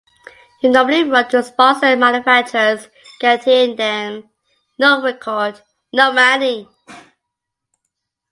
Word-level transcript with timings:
He 0.59 0.67
normally 0.67 1.03
rode 1.03 1.29
to 1.29 1.43
sponsor 1.43 1.95
manufacturers, 1.95 2.87
guaranteeing 3.19 3.75
them 3.75 4.31
"no 4.79 4.99
record, 4.99 5.61
no 5.93 6.11
money". 6.11 6.67